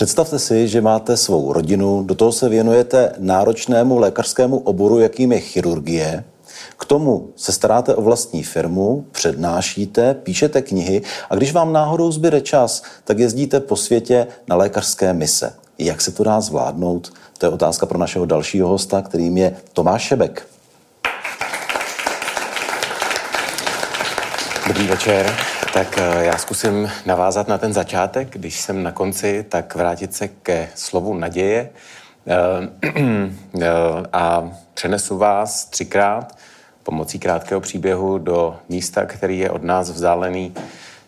[0.00, 5.40] Představte si, že máte svou rodinu, do toho se věnujete náročnému lékařskému oboru, jakým je
[5.40, 6.24] chirurgie.
[6.78, 12.40] K tomu se staráte o vlastní firmu, přednášíte, píšete knihy a když vám náhodou zbyde
[12.40, 15.54] čas, tak jezdíte po světě na lékařské mise.
[15.78, 17.12] Jak se to dá zvládnout?
[17.38, 20.46] To je otázka pro našeho dalšího hosta, kterým je Tomáš Šebek.
[24.68, 25.36] Dobrý večer.
[25.72, 28.28] Tak eh, já zkusím navázat na ten začátek.
[28.32, 31.70] Když jsem na konci, tak vrátit se ke slovu naděje
[32.26, 32.90] eh,
[33.60, 33.68] eh,
[34.12, 36.38] a přenesu vás třikrát
[36.82, 40.54] pomocí krátkého příběhu do místa, který je od nás vzdálený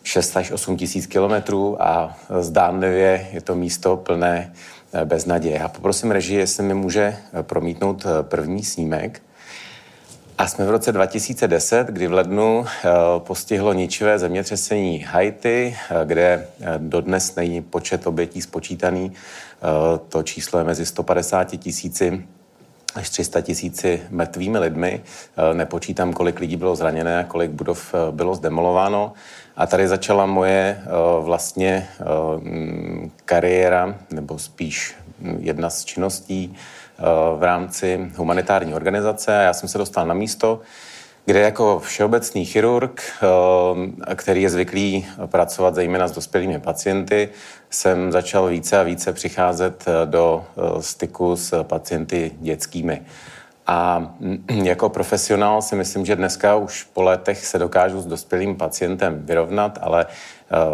[0.03, 4.53] 6 až 8 tisíc kilometrů a zdánlivě je to místo plné
[5.05, 5.59] beznaděje.
[5.59, 9.21] A poprosím režii, jestli mi může promítnout první snímek.
[10.37, 16.47] A jsme v roce 2010, kdy v lednu eh, postihlo ničivé zemětřesení Haiti, eh, kde
[16.61, 19.13] eh, dodnes není počet obětí spočítaný.
[20.09, 22.25] To číslo je mezi 150 tisíci
[22.95, 25.01] až 300 tisíci mrtvými lidmi.
[25.53, 29.13] Nepočítám, kolik lidí bylo zraněné, kolik budov bylo zdemolováno.
[29.55, 30.83] A tady začala moje
[31.19, 31.87] vlastně
[33.25, 34.95] kariéra, nebo spíš
[35.39, 36.55] jedna z činností,
[36.99, 40.61] Eh, v rámci humanitární organizace a já jsem se dostal na místo,
[41.25, 47.29] kde jako všeobecný chirurg, eh, který je zvyklý pracovat zejména s dospělými pacienty,
[47.69, 50.45] jsem začal více a více přicházet eh, do
[50.79, 53.01] styku s pacienty dětskými.
[53.67, 54.13] A
[54.63, 59.79] jako profesionál si myslím, že dneska už po letech se dokážu s dospělým pacientem vyrovnat,
[59.81, 60.05] ale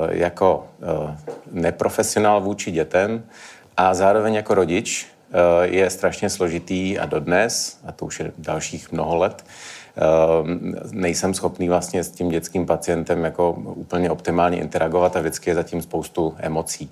[0.10, 0.68] jako
[1.52, 3.24] neprofesionál vůči dětem
[3.80, 8.92] a zároveň jako rodič Eh, je strašně složitý a dodnes, a to už je dalších
[8.92, 10.02] mnoho let, eh,
[10.92, 15.82] nejsem schopný vlastně s tím dětským pacientem jako úplně optimálně interagovat a vždycky je zatím
[15.82, 16.92] spoustu emocí.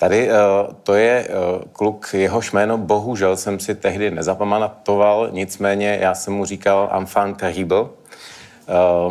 [0.00, 0.34] Tady eh,
[0.82, 1.28] to je
[1.72, 7.84] kluk, jehož jméno bohužel jsem si tehdy nezapamatoval, nicméně já jsem mu říkal enfant terrible,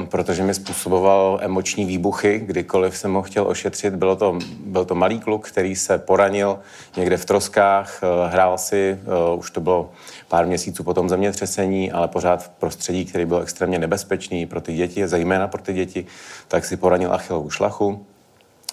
[0.10, 3.96] protože mi způsoboval emoční výbuchy, kdykoliv jsem ho chtěl ošetřit.
[3.96, 6.60] Bylo to, byl to malý kluk, který se poranil
[6.98, 9.92] někde v troskách, eh, hrál si, eh, už to bylo
[10.28, 14.74] pár měsíců po tom zemětřesení, ale pořád v prostředí, který byl extrémně nebezpečný pro ty
[14.74, 16.06] děti, zejména pro ty děti,
[16.48, 18.06] tak si poranil achilovou šlachu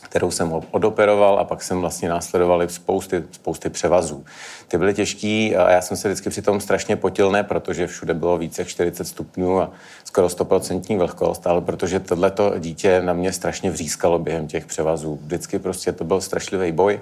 [0.03, 4.25] kterou jsem odoperoval a pak jsem vlastně následoval spousty, spousty převazů.
[4.69, 8.15] Ty byly těžký a já jsem se vždycky při tom strašně potil, ne protože všude
[8.15, 9.71] bylo více jak 40 stupňů a
[10.05, 15.19] skoro 100% vlhkost, ale protože tohleto dítě na mě strašně vřískalo během těch převazů.
[15.23, 17.01] Vždycky prostě to byl strašlivý boj.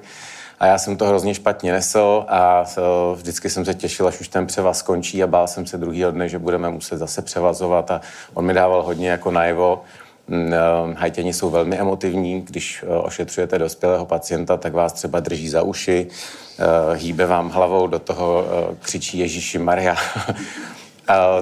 [0.60, 2.64] A já jsem to hrozně špatně nesl a
[3.14, 6.28] vždycky jsem se těšil, až už ten převaz skončí a bál jsem se druhého dne,
[6.28, 8.00] že budeme muset zase převazovat a
[8.34, 9.84] on mi dával hodně jako najevo,
[10.94, 12.40] hajtěni jsou velmi emotivní.
[12.40, 16.06] Když eh, ošetřujete dospělého pacienta, tak vás třeba drží za uši,
[16.58, 18.44] eh, hýbe vám hlavou, do toho
[18.80, 19.96] křičí Ježíši Maria.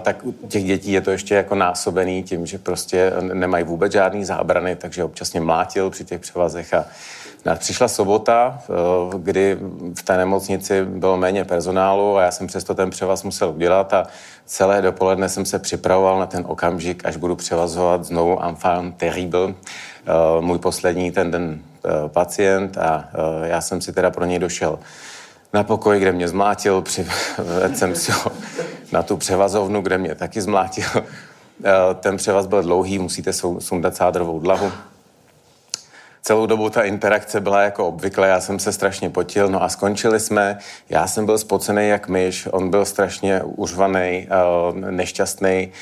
[0.00, 4.24] tak u těch dětí je to ještě jako násobený tím, že prostě nemají vůbec žádný
[4.24, 6.84] zábrany, takže občas mě mlátil při těch převazech a
[7.54, 8.58] Přišla sobota,
[9.18, 9.58] kdy
[9.98, 14.06] v té nemocnici bylo méně personálu a já jsem přesto ten převaz musel udělat a
[14.46, 19.54] celé dopoledne jsem se připravoval na ten okamžik, až budu převazovat znovu enfant terrible,
[20.40, 21.60] můj poslední ten den
[22.06, 23.08] pacient a
[23.42, 24.78] já jsem si teda pro něj došel
[25.54, 27.14] na pokoj, kde mě zmlátil, přivedl
[27.74, 28.32] jsem si ho
[28.92, 30.84] na tu převazovnu, kde mě taky zmlátil.
[32.00, 34.72] Ten převaz byl dlouhý, musíte sundat sádrovou dlahu.
[36.22, 40.20] Celou dobu ta interakce byla jako obvykle, já jsem se strašně potil, no a skončili
[40.20, 40.58] jsme,
[40.90, 45.72] já jsem byl spocený jak myš, on byl strašně uřvaný, eh, nešťastný,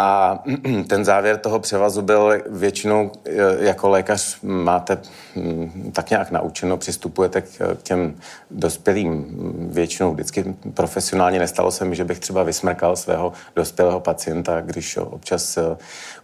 [0.00, 0.38] a
[0.86, 4.98] ten závěr toho převazu byl většinou, eh, jako lékař máte
[5.36, 8.14] hm, tak nějak naučeno, přistupujete k těm
[8.50, 11.38] dospělým hm, většinou vždycky profesionálně.
[11.38, 15.76] Nestalo se mi, že bych třeba vysmrkal svého dospělého pacienta, když občas eh,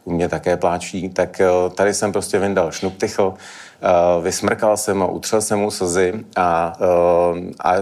[0.05, 1.41] u mě také pláčí, tak
[1.75, 2.71] tady jsem prostě vyndal
[3.29, 3.35] Uh,
[4.23, 7.73] vysmrkal jsem ho, utřel jsem mu slzy a, uh, a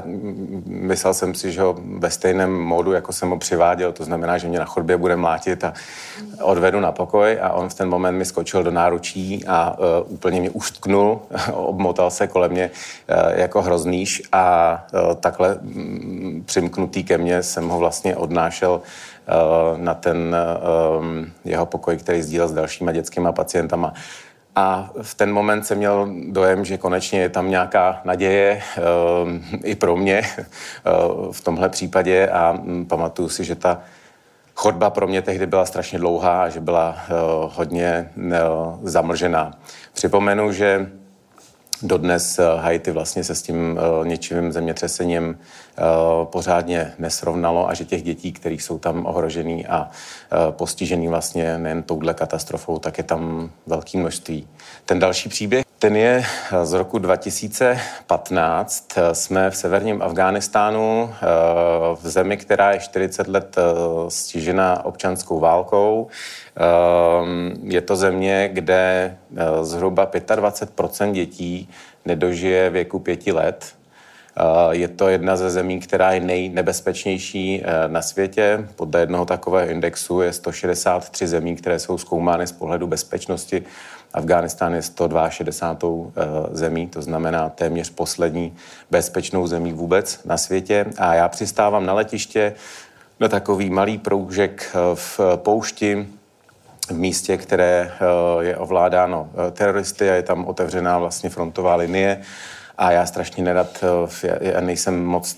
[0.67, 4.49] myslel jsem si, že ho ve stejném módu, jako jsem ho přiváděl, to znamená, že
[4.49, 5.73] mě na chodbě bude mlátit a
[6.41, 10.41] odvedu na pokoj a on v ten moment mi skočil do náručí a uh, úplně
[10.41, 11.21] mě uštknul,
[11.53, 12.71] obmotal se kolem mě
[13.35, 14.87] jako hroznýš a
[15.21, 18.81] takhle um, přimknutý ke mně jsem ho vlastně odnášel
[19.77, 20.37] na ten
[21.45, 23.95] jeho pokoj, který sdílel s dalšíma dětskými pacientama.
[24.57, 29.31] A v ten moment jsem měl dojem, že konečně je tam nějaká naděje uh,
[29.65, 33.81] i pro mě uh, v tomhle případě a um, pamatuju si, že ta
[34.55, 38.11] chodba pro mě tehdy byla strašně dlouhá a že byla uh, hodně
[38.83, 39.51] zamlžená.
[39.93, 40.91] Připomenu, že
[41.83, 47.85] Dodnes eh, Haiti vlastně se s tím uh, ničivým zemětřesením uh, pořádně nesrovnalo a že
[47.85, 49.91] těch dětí, kterých jsou tam ohrožený a
[50.51, 54.49] postižený vlastně nejen touhle katastrofou, tak je tam velké množství.
[54.85, 56.25] Ten další příběh, ten je
[56.63, 58.89] z roku 2015.
[59.13, 61.11] Jsme v severním Afghánistánu,
[62.03, 63.57] v zemi, která je 40 let
[64.09, 66.09] stižena občanskou válkou.
[66.57, 71.69] Ehm, je to země, kde eh, zhruba 25 dětí
[72.05, 73.75] nedožije věku pěti let.
[74.37, 78.69] Eh, je to jedna ze zemí, která je nejnebezpečnější eh, na světě.
[78.77, 83.63] Podle jednoho takového indexu je 163 zemí, které jsou zkoumány z pohledu bezpečnosti.
[84.15, 86.13] Afghánistán je 162.
[86.53, 88.57] zemí, to znamená téměř poslední
[88.91, 90.87] bezpečnou zemí vůbec na světě.
[90.99, 92.55] A já přistávám na letiště
[93.21, 96.07] na takový malý proužek v poušti,
[96.89, 102.21] v místě, které eh, je ovládáno eh, teroristy a je tam otevřená vlastně frontová linie.
[102.79, 103.85] A já strašně nerad,
[104.25, 105.37] eh, já nejsem moc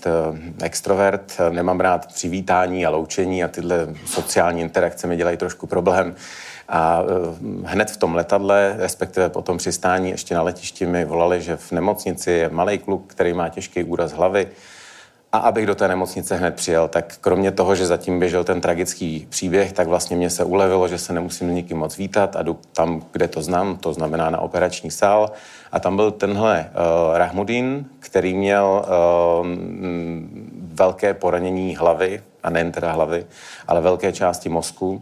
[0.63, 6.15] extrovert, nemám rád přivítání a loučení a tyhle sociální interakce mi dělají trošku problém.
[6.69, 7.03] A
[7.63, 11.71] hned v tom letadle, respektive po tom přistání ještě na letišti mi volali, že v
[11.71, 14.47] nemocnici je malý kluk, který má těžký úraz hlavy,
[15.31, 19.27] a abych do té nemocnice hned přijel, tak kromě toho, že zatím běžel ten tragický
[19.29, 22.59] příběh, tak vlastně mě se ulevilo, že se nemusím s nikým moc vítat a jdu
[22.73, 25.31] tam, kde to znám, to znamená na operační sál.
[25.71, 29.47] A tam byl tenhle uh, Rahmudin, který měl uh,
[30.73, 33.25] velké poranění hlavy, a nejen teda hlavy,
[33.67, 35.01] ale velké části mozku.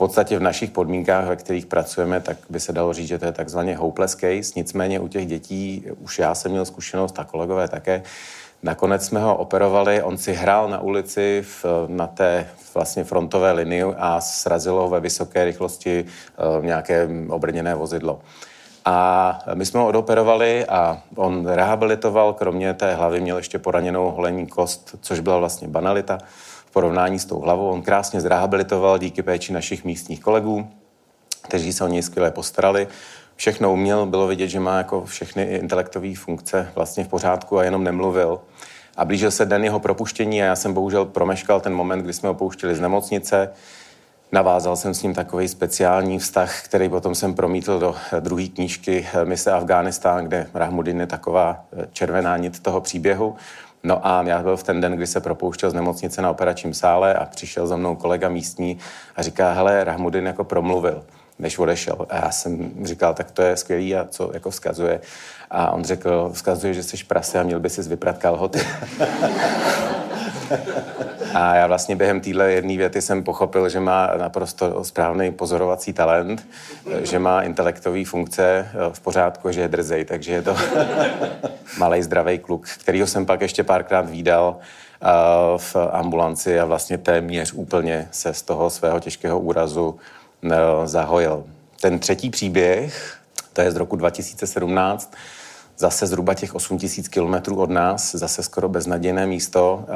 [0.00, 3.24] V podstatě v našich podmínkách, ve kterých pracujeme, tak by se dalo říct, že to
[3.24, 4.52] je takzvaně hopeless case.
[4.56, 8.02] Nicméně u těch dětí, už já jsem měl zkušenost a kolegové také,
[8.62, 13.84] Nakonec jsme ho operovali, on si hrál na ulici v, na té vlastně frontové linii
[13.96, 18.20] a srazilo ho ve vysoké rychlosti uh, nějaké obrněné vozidlo.
[18.84, 24.46] A my jsme ho odoperovali a on rehabilitoval, kromě té hlavy měl ještě poraněnou holení
[24.46, 26.18] kost, což byla vlastně banalita
[26.70, 27.68] porovnání s tou hlavou.
[27.68, 30.68] On krásně zrehabilitoval díky péči našich místních kolegů,
[31.42, 32.88] kteří se o něj skvěle postarali
[33.40, 37.84] všechno uměl, bylo vidět, že má jako všechny intelektové funkce vlastně v pořádku a jenom
[37.84, 38.40] nemluvil.
[38.96, 42.28] A blížil se den jeho propuštění a já jsem bohužel promeškal ten moment, kdy jsme
[42.28, 43.50] ho pouštili z nemocnice.
[44.32, 49.52] Navázal jsem s ním takový speciální vztah, který potom jsem promítl do druhé knížky Mise
[49.52, 53.36] Afghánistán, kde Rahmudin je taková eh, červená nit toho příběhu.
[53.82, 57.14] No a já byl v ten den, kdy se propouštěl z nemocnice na operačním sále
[57.14, 58.78] a přišel za mnou kolega místní
[59.16, 61.04] a říká, hele, Rahmudin jako promluvil
[61.40, 62.06] než odešel.
[62.10, 65.00] A já jsem říkal, tak to je skvělý a co jako vzkazuje.
[65.50, 68.60] A on řekl, vzkazuje, že jsi prase a měl by si vyprat kalhoty.
[71.34, 76.46] A já vlastně během téhle jedné věty jsem pochopil, že má naprosto správný pozorovací talent,
[77.02, 80.56] že má intelektové funkce v pořádku, že je drzej, takže je to
[81.78, 85.06] malý zdravý kluk, kterýho jsem pak ještě párkrát výdal eh,
[85.56, 89.98] v ambulanci a vlastně téměř úplně se z toho svého těžkého úrazu
[90.84, 91.44] zahojil.
[91.80, 93.16] Ten třetí příběh,
[93.52, 95.14] to je z roku 2017,
[95.78, 99.92] zase zhruba těch 8 tisíc kilometrů od nás, zase skoro beznadějné místo eh,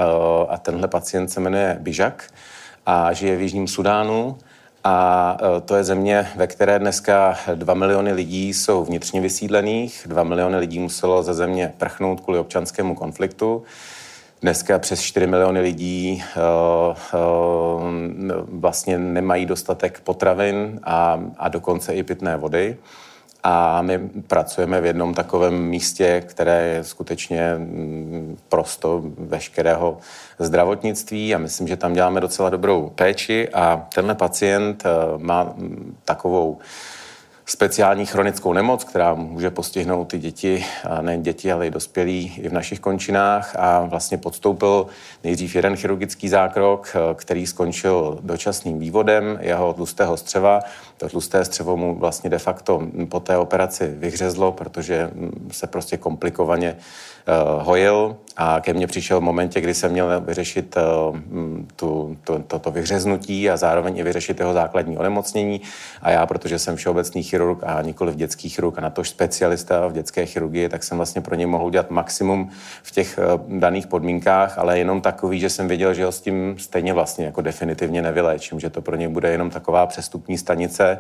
[0.48, 2.30] a tenhle pacient se jmenuje Bižak
[2.86, 4.38] a žije v Jižním Sudánu
[4.84, 10.22] a eh, to je země, ve které dneska 2 miliony lidí jsou vnitřně vysídlených, 2
[10.22, 13.62] miliony lidí muselo ze země prchnout kvůli občanskému konfliktu.
[14.44, 22.02] Dneska přes 4 miliony lidí uh, uh, vlastně nemají dostatek potravin a, a dokonce i
[22.02, 22.76] pitné vody.
[23.42, 29.98] A my pracujeme v jednom takovém místě, které je skutečně mm, prosto veškerého
[30.38, 35.54] zdravotnictví a myslím, že tam děláme docela dobrou péči a tenhle pacient uh, má
[36.04, 36.58] takovou
[37.46, 42.48] speciální chronickou nemoc, která může postihnout ty děti, a nejen děti, ale i dospělí i
[42.48, 44.86] v našich končinách a vlastně podstoupil
[45.24, 50.60] nejdřív jeden chirurgický zákrok, který skončil dočasným vývodem jeho tlustého střeva.
[50.96, 55.10] To tlusté střevo mu vlastně de facto po té operaci vyhřezlo, protože
[55.50, 60.76] se prostě komplikovaně uh, hojil a ke mně přišel v momentě, kdy jsem měl vyřešit
[60.76, 61.18] uh,
[61.76, 65.60] tu, to, to, to vyhřeznutí a zároveň i vyřešit jeho základní onemocnění.
[66.02, 69.86] A já, protože jsem všeobecný chirurg a nikoli v dětský chirurg a na to specialista
[69.86, 72.50] v dětské chirurgii, tak jsem vlastně pro ně mohl udělat maximum
[72.82, 76.54] v těch uh, daných podmínkách, ale jenom takový, že jsem věděl, že ho s tím
[76.58, 80.98] stejně vlastně jako definitivně nevyléčím, že to pro ně bude jenom taková přestupní stanice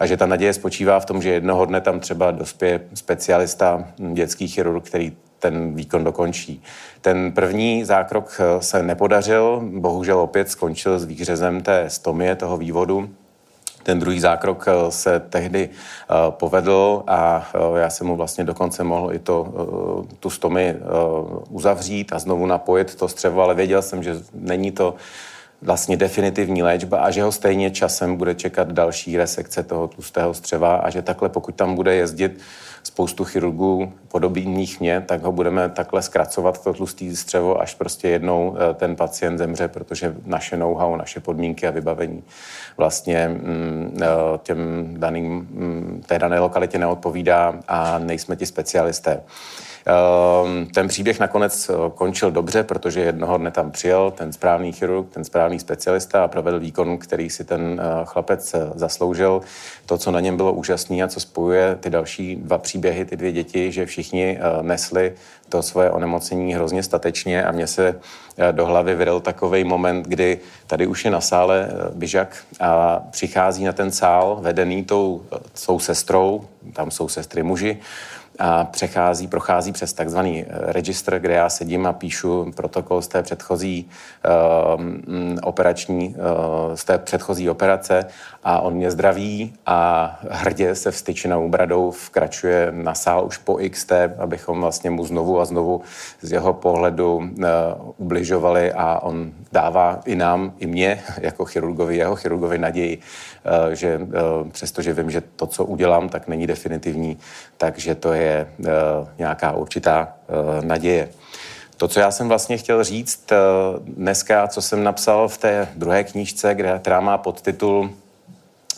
[0.00, 4.48] a že ta naděje spočívá v tom, že jednoho dne tam třeba dospěje specialista, dětský
[4.48, 6.62] chirurg, který ten výkon dokončí.
[7.00, 13.08] Ten první zákrok eh, se nepodařil, bohužel opět skončil s výřezem té stomie, toho vývodu.
[13.84, 19.12] Ten druhý zákrok eh, se tehdy eh, povedl a já jsem mu vlastně dokonce mohl
[19.12, 19.52] i to,
[20.20, 20.76] tu stomy
[21.50, 24.94] uzavřít a znovu napojit to střevo, ale věděl jsem, že není to
[25.62, 30.76] vlastně definitivní léčba a že ho stejně časem bude čekat další resekce toho tlustého střeva
[30.76, 32.40] a že takhle, pokud tam bude jezdit
[32.82, 38.56] spoustu chirurgů podobných mě, tak ho budeme takhle zkracovat to tlustý střevo, až prostě jednou
[38.56, 42.22] eh, ten pacient zemře, protože naše know-how, naše podmínky a vybavení
[42.76, 44.06] vlastně mm, eh,
[44.42, 44.58] těm
[44.98, 49.20] daným, mm, té dané lokalitě neodpovídá a nejsme ti specialisté.
[49.86, 55.08] Ehm, ten příběh nakonec eh, končil dobře, protože jednoho dne tam přijel ten správný chirurg,
[55.10, 59.40] ten správný specialista a provedl výkon, který si ten chlapec zasloužil.
[59.86, 63.32] To, co na něm bylo úžasné a co spojuje ty další dva příběhy, ty dvě
[63.32, 64.03] děti, že všichni
[64.62, 65.12] nesli
[65.48, 68.00] to svoje onemocnění hrozně statečně a mně se
[68.52, 73.72] do hlavy vyril takový moment, kdy tady už je na sále Byžak a přichází na
[73.72, 75.22] ten sál vedený tou
[75.54, 77.78] svou sestrou, tam jsou sestry muži,
[78.38, 83.22] a přechází, prochází přes takzvaný eh, registr, kde já sedím a píšu protokol z té
[83.22, 83.90] předchozí
[84.76, 84.84] uh,
[85.42, 88.06] operační, uh, z té předchozí operace
[88.44, 93.92] a on mě zdraví a hrdě se vstyčenou bradou vkračuje na sál už po XT,
[94.18, 95.80] abychom vlastně mu znovu a znovu
[96.20, 97.24] z jeho pohledu uh,
[97.96, 103.98] ubližovali a on dává i nám, i mě, jako chirurgovi, jeho chirurgovi naději, uh, že
[103.98, 107.18] uh, přestože vím, že to, co udělám, tak není definitivní,
[107.56, 108.23] takže to je
[108.58, 108.66] uh,
[109.18, 111.08] nějaká určitá uh, naděje.
[111.76, 113.32] To, co já jsem vlastně chtěl říct
[113.78, 117.90] dneska, co jsem napsal v té druhé knížce, která má podtitul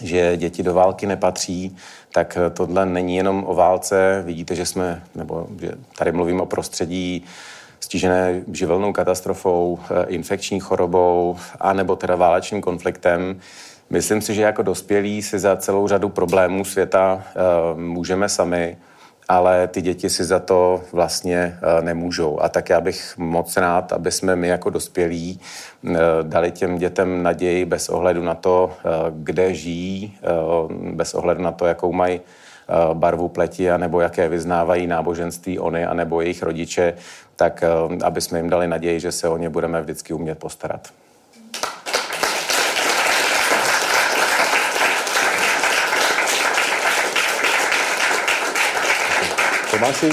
[0.02, 1.76] že děti do války nepatří,
[2.12, 4.22] tak tohle není jenom o válce.
[4.26, 7.24] Vidíte, že jsme, nebo že tady mluvím o prostředí
[7.80, 13.40] stížené živelnou katastrofou, eh, infekční chorobou a nebo teda válečným konfliktem.
[13.90, 17.22] Myslím si, že jako dospělí si za celou řadu problémů světa
[17.74, 18.76] můžeme sami
[19.28, 22.42] ale ty děti si za to vlastně eh, nemůžou.
[22.42, 27.22] A tak já bych moc rád, aby jsme my jako dospělí eh, dali těm dětem
[27.22, 30.18] naději bez ohledu na to, eh, kde žijí,
[30.92, 32.20] bez ohledu na to, jakou mají
[32.92, 36.94] barvu pleti, nebo jaké vyznávají náboženství oni, anebo jejich rodiče,
[37.36, 37.64] tak
[38.04, 40.88] aby jsme jim dali naději, že se o ně budeme vždycky umět postarat.
[49.78, 50.10] Tomáši,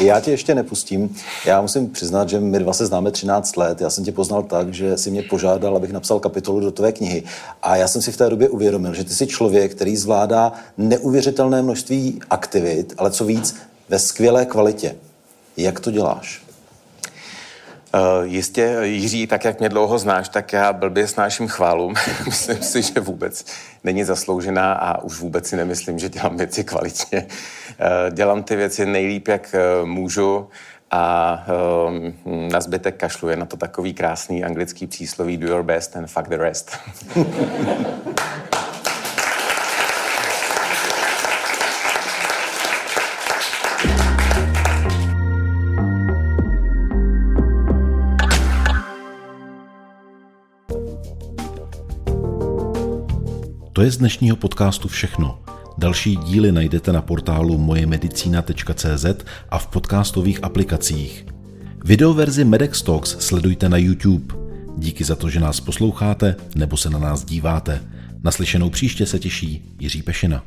[0.00, 1.16] já tě ještě nepustím.
[1.46, 3.80] Já musím přiznat, že my dva se známe 13 let.
[3.80, 7.22] Já jsem tě poznal tak, že si mě požádal, abych napsal kapitolu do tvé knihy.
[7.62, 11.62] A já jsem si v té době uvědomil, že ty jsi člověk, který zvládá neuvěřitelné
[11.62, 13.56] množství aktivit, ale co víc,
[13.88, 14.96] ve skvělé kvalitě.
[15.56, 16.47] Jak to děláš?
[17.98, 21.92] Uh, jistě, Jiří, tak jak mě dlouho znáš, tak já blbě snáším chválu.
[22.26, 23.44] myslím si, že vůbec
[23.84, 27.26] není zasloužená a už vůbec si nemyslím, že dělám věci kvalitně.
[27.26, 30.48] Uh, dělám ty věci nejlíp, jak uh, můžu
[30.90, 31.46] a
[32.24, 33.28] na zbytek kašlu.
[33.28, 36.78] Je na to takový krásný anglický přísloví do your best and fuck the rest.
[53.72, 55.38] To je z dnešního podcastu všechno.
[55.78, 59.06] Další díly najdete na portálu mojemedicina.cz
[59.48, 61.26] a v podcastových aplikacích.
[61.84, 64.34] Videoverzi Medex Talks sledujte na YouTube.
[64.76, 67.82] Díky za to, že nás posloucháte nebo se na nás díváte.
[68.22, 70.44] Naslyšenou příště se těší Jiří Pešina.